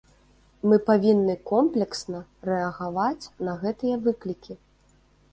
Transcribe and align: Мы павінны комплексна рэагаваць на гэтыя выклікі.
Мы 0.69 0.77
павінны 0.85 1.33
комплексна 1.49 2.21
рэагаваць 2.49 3.29
на 3.49 3.53
гэтыя 3.65 3.99
выклікі. 4.07 4.57